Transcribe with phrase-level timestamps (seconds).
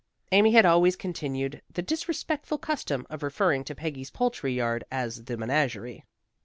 [0.31, 5.37] Amy had always continued the disrespectful custom of referring to Peggy's poultry yard as the
[5.37, 6.03] menagerie.